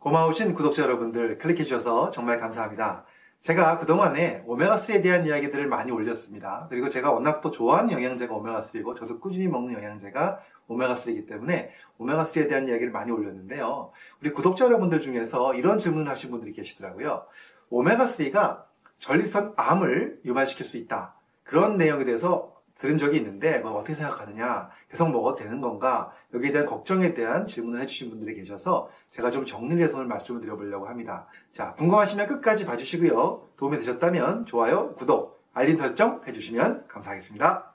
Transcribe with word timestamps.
고마우신 0.00 0.54
구독자 0.54 0.82
여러분들 0.82 1.36
클릭해주셔서 1.36 2.10
정말 2.10 2.38
감사합니다. 2.38 3.04
제가 3.42 3.78
그동안에 3.78 4.42
오메가3에 4.46 5.02
대한 5.02 5.26
이야기들을 5.26 5.66
많이 5.66 5.92
올렸습니다. 5.92 6.68
그리고 6.70 6.88
제가 6.88 7.12
워낙 7.12 7.42
또 7.42 7.50
좋아하는 7.50 7.92
영양제가 7.92 8.34
오메가3고 8.34 8.96
저도 8.96 9.20
꾸준히 9.20 9.46
먹는 9.48 9.74
영양제가 9.74 10.40
오메가3이기 10.70 11.28
때문에 11.28 11.70
오메가3에 11.98 12.48
대한 12.48 12.66
이야기를 12.66 12.90
많이 12.90 13.12
올렸는데요. 13.12 13.92
우리 14.22 14.32
구독자 14.32 14.64
여러분들 14.64 15.02
중에서 15.02 15.54
이런 15.54 15.78
질문을 15.78 16.10
하신 16.10 16.30
분들이 16.30 16.52
계시더라고요. 16.54 17.26
오메가3가 17.70 18.62
전립선 19.00 19.52
암을 19.58 20.20
유발시킬 20.24 20.64
수 20.64 20.78
있다. 20.78 21.14
그런 21.44 21.76
내용에 21.76 22.06
대해서 22.06 22.54
들은 22.80 22.96
적이 22.96 23.18
있는데 23.18 23.58
뭐 23.58 23.72
어떻게 23.72 23.94
생각하느냐 23.94 24.70
계속 24.90 25.10
먹어도 25.10 25.36
되는 25.36 25.60
건가 25.60 26.12
여기에 26.32 26.50
대한 26.50 26.66
걱정에 26.66 27.12
대한 27.12 27.46
질문을 27.46 27.80
해주신 27.82 28.08
분들이 28.08 28.34
계셔서 28.34 28.88
제가 29.10 29.30
좀 29.30 29.44
정리를 29.44 29.84
해서 29.84 30.02
말씀을 30.02 30.40
드려보려고 30.40 30.88
합니다. 30.88 31.26
자 31.52 31.74
궁금하시면 31.74 32.26
끝까지 32.26 32.64
봐주시고요. 32.64 33.48
도움이 33.58 33.76
되셨다면 33.76 34.46
좋아요 34.46 34.94
구독 34.94 35.44
알림 35.52 35.76
설정 35.76 36.22
해주시면 36.26 36.86
감사하겠습니다. 36.88 37.74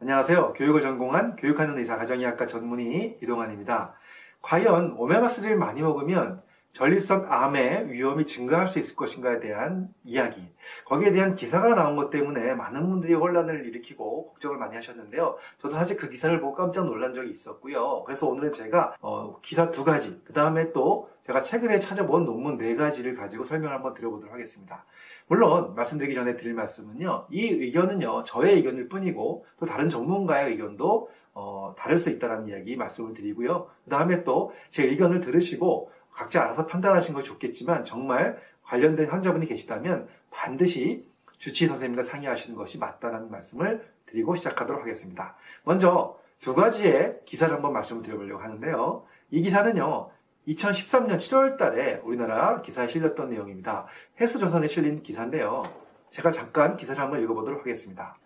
안녕하세요. 0.00 0.54
교육을 0.54 0.80
전공한 0.80 1.36
교육하는 1.36 1.76
의사 1.76 1.96
가정의학과 1.98 2.46
전문의 2.46 3.18
이동환입니다. 3.22 3.94
과연 4.40 4.96
오메가3를 4.96 5.54
많이 5.56 5.82
먹으면 5.82 6.40
전립선 6.72 7.26
암의 7.28 7.92
위험이 7.92 8.24
증가할 8.24 8.66
수 8.68 8.78
있을 8.78 8.96
것인가에 8.96 9.40
대한 9.40 9.92
이야기. 10.04 10.42
거기에 10.86 11.10
대한 11.10 11.34
기사가 11.34 11.74
나온 11.74 11.96
것 11.96 12.08
때문에 12.08 12.54
많은 12.54 12.88
분들이 12.88 13.12
혼란을 13.12 13.66
일으키고 13.66 14.28
걱정을 14.30 14.56
많이 14.56 14.74
하셨는데요. 14.76 15.36
저도 15.60 15.74
사실 15.74 15.98
그 15.98 16.08
기사를 16.08 16.40
보고 16.40 16.54
깜짝 16.54 16.86
놀란 16.86 17.12
적이 17.12 17.30
있었고요. 17.30 18.04
그래서 18.04 18.26
오늘은 18.26 18.52
제가 18.52 18.96
어, 19.00 19.38
기사 19.42 19.70
두 19.70 19.84
가지, 19.84 20.18
그 20.24 20.32
다음에 20.32 20.72
또 20.72 21.10
제가 21.22 21.42
최근에 21.42 21.78
찾아본 21.78 22.24
논문 22.24 22.56
네 22.56 22.74
가지를 22.74 23.14
가지고 23.14 23.44
설명을 23.44 23.74
한번 23.74 23.92
드려보도록 23.92 24.32
하겠습니다. 24.32 24.86
물론 25.26 25.74
말씀드리기 25.74 26.14
전에 26.14 26.36
드릴 26.36 26.54
말씀은요. 26.54 27.26
이 27.30 27.48
의견은요. 27.48 28.22
저의 28.22 28.56
의견일 28.56 28.88
뿐이고 28.88 29.44
또 29.60 29.66
다른 29.66 29.90
전문가의 29.90 30.52
의견도 30.52 31.10
어, 31.34 31.74
다를 31.78 31.96
수 31.96 32.10
있다는 32.10 32.48
이야기 32.48 32.76
말씀을 32.76 33.14
드리고요. 33.14 33.68
그 33.84 33.90
다음에 33.90 34.24
또 34.24 34.52
제 34.70 34.84
의견을 34.84 35.20
들으시고 35.20 35.90
각자 36.12 36.42
알아서 36.42 36.66
판단하신 36.66 37.14
것이 37.14 37.26
좋겠지만 37.26 37.84
정말 37.84 38.38
관련된 38.64 39.08
환자분이 39.08 39.46
계시다면 39.46 40.08
반드시 40.30 41.08
주치의 41.38 41.68
선생님과 41.68 42.04
상의하시는 42.04 42.56
것이 42.56 42.78
맞다는 42.78 43.30
말씀을 43.30 43.86
드리고 44.06 44.36
시작하도록 44.36 44.82
하겠습니다. 44.82 45.36
먼저 45.64 46.18
두 46.40 46.54
가지의 46.54 47.20
기사를 47.24 47.52
한번 47.52 47.72
말씀을 47.72 48.02
드려보려고 48.02 48.42
하는데요. 48.42 49.04
이 49.30 49.42
기사는요. 49.42 50.10
2013년 50.48 51.16
7월 51.16 51.56
달에 51.56 52.00
우리나라 52.04 52.62
기사에 52.62 52.88
실렸던 52.88 53.30
내용입니다. 53.30 53.86
헬스조선에 54.20 54.66
실린 54.66 55.02
기사인데요. 55.02 55.62
제가 56.10 56.32
잠깐 56.32 56.76
기사를 56.76 57.00
한번 57.00 57.22
읽어보도록 57.22 57.60
하겠습니다. 57.60 58.18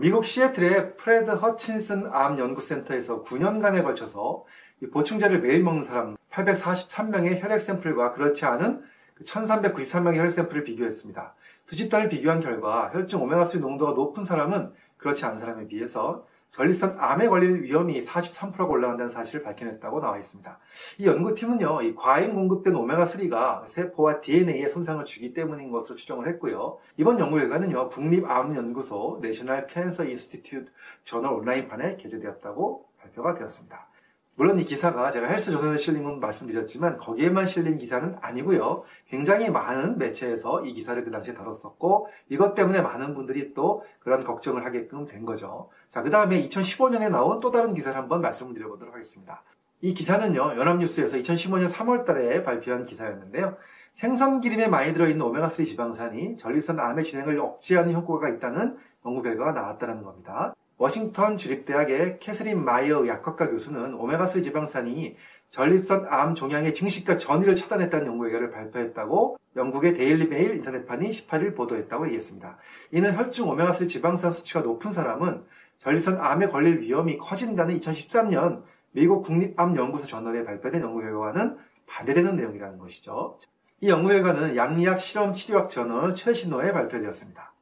미국 0.00 0.24
시애틀의 0.24 0.96
프레드 0.96 1.30
허친슨 1.30 2.08
암 2.12 2.38
연구센터에서 2.38 3.22
9년간에 3.22 3.82
걸쳐서 3.82 4.44
보충제를 4.92 5.40
매일 5.40 5.62
먹는 5.62 5.84
사람 5.84 6.16
843명의 6.36 7.42
혈액 7.42 7.60
샘플과 7.60 8.12
그렇지 8.12 8.44
않은 8.44 8.82
1393명의 9.24 10.12
그 10.12 10.18
혈액 10.18 10.30
샘플을 10.30 10.64
비교했습니다. 10.64 11.34
두 11.64 11.76
집단을 11.76 12.08
비교한 12.08 12.40
결과 12.40 12.90
혈중 12.92 13.26
오메가3 13.26 13.60
농도가 13.60 13.92
높은 13.92 14.24
사람은 14.24 14.72
그렇지 14.98 15.24
않은 15.24 15.38
사람에 15.38 15.66
비해서 15.66 16.26
전립선 16.50 16.96
암에 16.98 17.28
걸릴 17.28 17.62
위험이 17.62 18.02
43%가 18.02 18.64
올라간다는 18.66 19.10
사실을 19.10 19.42
밝혀냈다고 19.42 20.00
나와 20.00 20.16
있습니다. 20.16 20.58
이 20.98 21.06
연구팀은요, 21.06 21.82
이 21.82 21.94
과잉 21.94 22.34
공급된 22.34 22.72
오메가3가 22.72 23.68
세포와 23.68 24.20
DNA에 24.20 24.68
손상을 24.68 25.04
주기 25.04 25.34
때문인 25.34 25.70
것으로 25.70 25.96
추정을 25.96 26.28
했고요. 26.28 26.78
이번 26.96 27.18
연구 27.18 27.36
결과는요, 27.36 27.88
국립암연구소 27.88 29.18
National 29.20 29.66
Cancer 29.66 30.04
Institute 30.04 30.70
저널 31.04 31.32
온라인판에 31.32 31.96
게재되었다고 31.96 32.86
발표가 33.00 33.34
되었습니다. 33.34 33.88
물론 34.36 34.60
이 34.60 34.64
기사가 34.64 35.10
제가 35.10 35.28
헬스 35.28 35.50
조선에 35.50 35.78
실린 35.78 36.04
건 36.04 36.20
말씀드렸지만 36.20 36.98
거기에만 36.98 37.46
실린 37.46 37.78
기사는 37.78 38.16
아니고요. 38.20 38.84
굉장히 39.08 39.50
많은 39.50 39.96
매체에서 39.96 40.62
이 40.62 40.74
기사를 40.74 41.02
그 41.04 41.10
당시에 41.10 41.32
다뤘었고 41.32 42.08
이것 42.28 42.54
때문에 42.54 42.82
많은 42.82 43.14
분들이 43.14 43.54
또 43.54 43.82
그런 43.98 44.20
걱정을 44.20 44.66
하게끔 44.66 45.06
된 45.06 45.24
거죠. 45.24 45.70
자, 45.88 46.02
그 46.02 46.10
다음에 46.10 46.46
2015년에 46.46 47.10
나온 47.10 47.40
또 47.40 47.50
다른 47.50 47.72
기사를 47.74 47.96
한번 47.96 48.20
말씀을 48.20 48.52
드려보도록 48.52 48.92
하겠습니다. 48.92 49.42
이 49.80 49.94
기사는요, 49.94 50.58
연합뉴스에서 50.58 51.16
2015년 51.16 51.70
3월 51.70 52.04
달에 52.04 52.42
발표한 52.42 52.84
기사였는데요. 52.84 53.56
생선 53.92 54.42
기름에 54.42 54.68
많이 54.68 54.92
들어있는 54.92 55.24
오메가3 55.24 55.64
지방산이 55.64 56.36
전립선 56.36 56.78
암의 56.78 57.04
진행을 57.04 57.40
억제하는 57.40 57.94
효과가 57.94 58.28
있다는 58.28 58.76
연구 59.06 59.22
결과가 59.22 59.52
나왔다는 59.52 60.02
겁니다. 60.02 60.54
워싱턴 60.78 61.38
주립대학의 61.38 62.18
캐스린 62.20 62.62
마이어 62.62 63.06
약학과 63.06 63.50
교수는 63.50 63.92
오메가3 63.92 64.44
지방산이 64.44 65.16
전립선 65.48 66.06
암 66.08 66.34
종양의 66.34 66.74
증식과 66.74 67.16
전이를 67.18 67.56
차단했다는 67.56 68.06
연구 68.06 68.24
결과를 68.24 68.50
발표했다고 68.50 69.38
영국의 69.56 69.94
데일리 69.94 70.26
메일 70.26 70.54
인터넷판이 70.56 71.08
18일 71.10 71.56
보도했다고 71.56 72.06
얘기했습니다. 72.06 72.58
이는 72.92 73.16
혈중 73.16 73.48
오메가3 73.48 73.88
지방산 73.88 74.32
수치가 74.32 74.60
높은 74.60 74.92
사람은 74.92 75.44
전립선 75.78 76.20
암에 76.20 76.48
걸릴 76.48 76.80
위험이 76.80 77.16
커진다는 77.16 77.78
2013년 77.80 78.62
미국 78.92 79.22
국립암연구소 79.22 80.06
저널에 80.06 80.44
발표된 80.44 80.82
연구 80.82 81.00
결과와는 81.00 81.56
반대되는 81.86 82.36
내용이라는 82.36 82.78
것이죠. 82.78 83.38
이 83.80 83.88
연구 83.88 84.08
결과는 84.08 84.56
양리학 84.56 85.00
실험 85.00 85.32
치료학 85.32 85.70
저널 85.70 86.14
최신호에 86.14 86.72
발표되었습니다. 86.72 87.52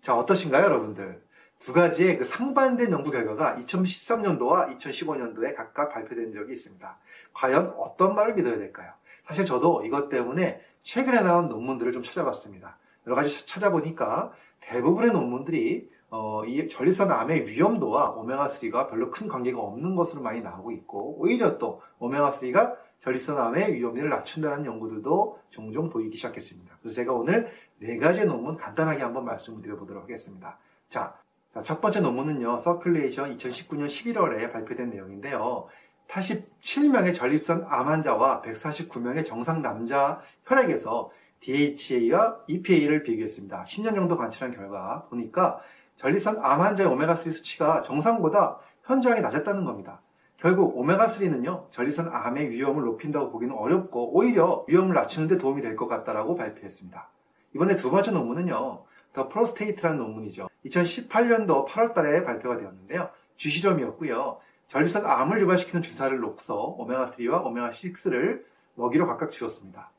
자, 0.00 0.16
어떠신가요, 0.16 0.64
여러분들? 0.64 1.22
두 1.58 1.72
가지의 1.72 2.18
그 2.18 2.24
상반된 2.24 2.92
연구 2.92 3.10
결과가 3.10 3.56
2013년도와 3.56 4.76
2015년도에 4.76 5.54
각각 5.54 5.90
발표된 5.90 6.32
적이 6.32 6.52
있습니다. 6.52 6.98
과연 7.32 7.74
어떤 7.78 8.14
말을 8.14 8.34
믿어야 8.34 8.58
될까요? 8.58 8.92
사실 9.26 9.44
저도 9.44 9.84
이것 9.84 10.08
때문에 10.08 10.60
최근에 10.82 11.22
나온 11.22 11.48
논문들을 11.48 11.92
좀 11.92 12.02
찾아봤습니다. 12.02 12.78
여러 13.06 13.16
가지 13.16 13.46
찾아보니까 13.46 14.32
대부분의 14.60 15.12
논문들이 15.12 15.88
어, 16.10 16.44
이 16.44 16.68
전립선 16.68 17.10
암의 17.10 17.48
위험도와 17.48 18.14
오메가3가 18.14 18.88
별로 18.88 19.10
큰 19.10 19.26
관계가 19.26 19.60
없는 19.60 19.96
것으로 19.96 20.22
많이 20.22 20.42
나오고 20.42 20.70
있고 20.72 21.16
오히려 21.18 21.58
또 21.58 21.82
오메가3가 21.98 22.76
전립선 23.00 23.36
암의 23.36 23.74
위험률을 23.74 24.10
낮춘다는 24.10 24.64
연구들도 24.64 25.40
종종 25.50 25.90
보이기 25.90 26.16
시작했습니다. 26.16 26.78
그래서 26.80 26.94
제가 26.94 27.12
오늘 27.12 27.48
네 27.78 27.98
가지 27.98 28.24
논문 28.24 28.56
간단하게 28.56 29.02
한번 29.02 29.24
말씀을 29.24 29.60
드려 29.60 29.76
보도록 29.76 30.04
하겠습니다. 30.04 30.58
자, 30.88 31.16
자, 31.54 31.62
첫 31.62 31.80
번째 31.80 32.00
논문은요, 32.00 32.56
Circulation 32.56 33.38
2019년 33.38 33.86
11월에 33.86 34.50
발표된 34.52 34.90
내용인데요. 34.90 35.68
87명의 36.08 37.14
전립선 37.14 37.64
암 37.68 37.86
환자와 37.86 38.42
149명의 38.42 39.24
정상 39.24 39.62
남자 39.62 40.20
혈액에서 40.46 41.12
DHA와 41.38 42.38
EPA를 42.48 43.04
비교했습니다. 43.04 43.64
10년 43.64 43.94
정도 43.94 44.16
관찰한 44.16 44.52
결과 44.52 45.06
보니까 45.10 45.60
전립선 45.94 46.38
암 46.42 46.60
환자의 46.60 46.90
오메가3 46.90 47.30
수치가 47.30 47.82
정상보다 47.82 48.58
현저하게 48.82 49.20
낮았다는 49.20 49.64
겁니다. 49.64 50.00
결국 50.36 50.76
오메가3는요, 50.76 51.70
전립선 51.70 52.10
암의 52.12 52.50
위험을 52.50 52.82
높인다고 52.82 53.30
보기는 53.30 53.54
어렵고 53.54 54.12
오히려 54.12 54.64
위험을 54.66 54.92
낮추는 54.92 55.28
데 55.28 55.38
도움이 55.38 55.62
될 55.62 55.76
것 55.76 55.86
같다라고 55.86 56.34
발표했습니다. 56.34 57.08
이번에 57.54 57.76
두 57.76 57.92
번째 57.92 58.10
논문은요, 58.10 58.82
The 59.14 59.28
Prostate라는 59.28 59.96
논문이죠. 59.96 60.48
2018년도 60.66 61.66
8월 61.66 61.94
달에 61.94 62.24
발표가 62.24 62.58
되었는데요. 62.58 63.08
쥐실험이었고요. 63.36 64.38
전립선 64.66 65.06
암을 65.06 65.40
유발시키는 65.40 65.82
주사를 65.82 66.18
놓고서 66.18 66.76
오메가3와 66.78 67.44
오메가6를 67.44 68.42
먹이로 68.74 69.06
각각 69.06 69.30
주었습니다. 69.30 69.90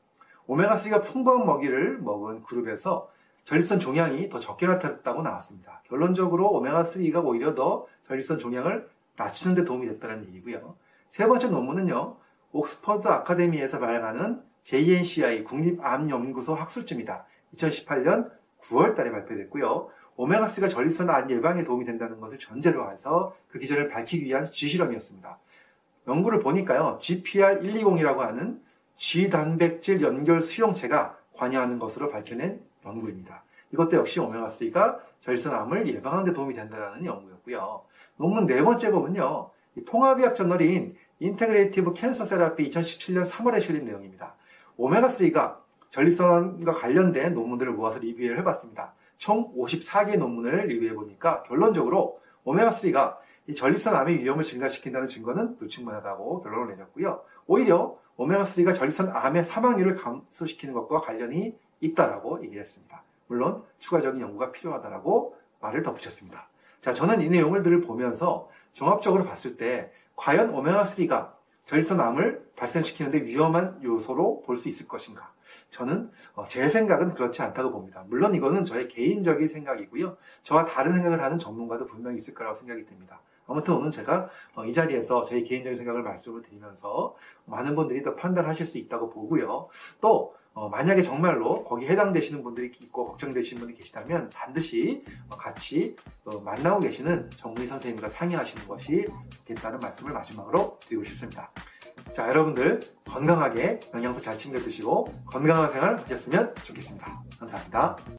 오메가3가 0.48 1.04
풍부한 1.04 1.46
먹이를 1.46 2.00
먹은 2.00 2.44
그룹에서 2.44 3.10
전립선 3.46 3.80
종양이 3.80 4.28
더 4.30 4.40
적게 4.40 4.68
나타났다고 4.68 5.22
나왔습니다. 5.22 5.82
결론적으로 5.86 6.52
오메가3가 6.52 7.24
오히려 7.24 7.56
더 7.56 7.86
전립선 8.08 8.38
종양을 8.38 8.90
낮추는 9.16 9.56
데 9.56 9.64
도움이 9.64 9.88
됐다는 9.88 10.26
얘기고요. 10.28 10.76
세 11.10 11.26
번째 11.28 11.48
논문은요. 11.48 12.18
옥스퍼드 12.52 13.08
아카데미에서 13.08 13.80
발행하는 13.80 14.42
JNCI 14.64 15.44
국립암연구소 15.44 16.56
학술지입니다. 16.56 17.26
2018년 17.56 18.32
9월 18.70 18.96
달에 18.96 19.12
발표됐고요. 19.12 19.90
오메가3가 20.18 20.70
전립선 20.70 21.10
암 21.10 21.30
예방에 21.30 21.64
도움이 21.64 21.86
된다는 21.86 22.20
것을 22.20 22.40
전제로 22.40 22.90
해서 22.92 23.36
그 23.50 23.60
기전을 23.60 23.90
밝히기 23.90 24.26
위한 24.26 24.46
지실험이었습니다. 24.46 25.40
연구를 26.08 26.40
보니까요. 26.40 27.00
GPR120이라고 27.02 28.18
하는 28.20 28.62
G단백질 28.98 30.02
연결 30.02 30.40
수용체가 30.42 31.18
관여하는 31.34 31.80
것으로 31.80 32.10
밝혀낸 32.10 32.62
연구입니다. 32.86 33.44
이것도 33.74 33.98
역시 33.98 34.20
오메가3가 34.20 35.00
전립선 35.22 35.54
암을 35.54 35.88
예방하는 35.90 36.26
데 36.26 36.34
도움이 36.34 36.54
된다는 36.54 37.04
연구였고요. 37.06 37.84
논문 38.18 38.46
네 38.46 38.64
번째 38.64 38.92
보면요. 38.92 39.50
통합의학 39.86 40.36
저널인 40.36 40.96
Integrative 41.20 41.94
Cancer 41.94 42.24
Therapy 42.26 42.70
2017년 42.70 43.28
3월에 43.30 43.60
실린 43.60 43.86
내용입니다. 43.86 44.38
오메가3가 44.78 45.58
전립선과 45.90 46.74
관련된 46.74 47.34
논문들을 47.34 47.74
모아서 47.74 48.00
리뷰를 48.00 48.38
해봤습니다. 48.40 48.94
총 49.18 49.54
54개 49.56 50.18
논문을 50.18 50.68
리뷰해보니까 50.68 51.44
결론적으로 51.44 52.20
오메가3가 52.46 53.18
이 53.48 53.56
전립선 53.56 53.96
암의 53.96 54.20
위험을 54.20 54.44
증가시킨다는 54.44 55.08
증거는 55.08 55.58
불충분하다고 55.58 56.42
결론을 56.42 56.76
내렸고요. 56.76 57.22
오히려 57.48 57.98
오메가3가 58.18 58.76
전립선 58.76 59.10
암의 59.10 59.46
사망률을 59.46 59.96
감소시키는 59.96 60.74
것과 60.74 61.02
관련이 61.02 61.56
있다라고 61.80 62.44
얘기했습니다. 62.44 63.04
물론 63.28 63.64
추가적인 63.80 64.22
연구가 64.22 64.52
필요하다라고 64.52 65.36
말을 65.62 65.84
덧붙였습니다. 65.84 66.50
자, 66.82 66.94
저는 66.94 67.22
이 67.22 67.30
내용을 67.30 67.64
보면서 67.82 68.50
종합적으로 68.74 69.24
봤을 69.24 69.58
때 69.58 69.92
과연 70.16 70.54
오메가3가 70.54 71.35
전립선 71.66 72.00
암을 72.00 72.52
발생시키는데 72.56 73.24
위험한 73.26 73.82
요소로 73.84 74.44
볼 74.44 74.58
수 74.58 74.70
있을 74.70 74.88
것인가? 74.88 75.34
저는 75.70 76.12
어, 76.36 76.46
제 76.48 76.68
생각은 76.70 77.14
그렇지 77.14 77.42
않다고 77.42 77.72
봅니다. 77.72 78.04
물론 78.08 78.36
이거는 78.36 78.64
저의 78.64 78.88
개인적인 78.88 79.48
생각이고요. 79.48 80.18
저와 80.44 80.66
다른 80.66 80.94
생각을 80.94 81.22
하는 81.22 81.38
전문가도 81.38 81.86
분명히 81.86 82.18
있을 82.18 82.34
거라고 82.34 82.56
생각이 82.56 82.86
듭니다. 82.86 83.22
아무튼 83.48 83.76
오늘 83.76 83.92
제가 83.92 84.30
어, 84.56 84.66
이 84.66 84.74
자리에서 84.74 85.22
저희 85.24 85.44
개인적인 85.44 85.76
생각을 85.76 86.02
말씀을 86.04 86.42
드리면서 86.42 87.16
많은 87.46 87.76
분들이 87.76 88.02
또 88.04 88.16
판단하실 88.16 88.66
수 88.66 88.78
있다고 88.78 89.10
보고요. 89.10 89.70
또 90.02 90.36
어, 90.56 90.70
만약에 90.70 91.04
정말로 91.04 91.66
거기 91.66 91.86
해당되시는 91.86 92.42
분들이 92.42 92.72
있고 92.80 93.08
걱정되시는 93.08 93.62
분이 93.62 93.74
계시다면 93.74 94.30
반드시 94.30 95.04
같이 95.30 95.98
만나고 96.24 96.80
계시는 96.80 97.30
전문의 97.36 97.68
선생님과 97.68 98.08
상의하시는 98.08 98.66
것이 98.66 99.06
좋겠다는 99.32 99.80
말씀을 99.80 100.14
마지막으로 100.14 100.80
드리고 100.80 101.04
싶습니다. 101.04 101.52
자, 102.14 102.30
여러분들 102.30 102.80
건강하게 103.06 103.82
영양소 103.94 104.22
잘 104.22 104.38
챙겨 104.38 104.58
드시고 104.60 105.14
건강한 105.26 105.72
생활 105.74 105.98
하셨으면 106.00 106.56
좋겠습니다. 106.64 107.24
감사합니다. 107.38 107.98